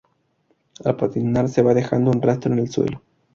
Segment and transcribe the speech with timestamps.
[0.83, 3.03] Al patinar se va dejando un rastro en el suelo.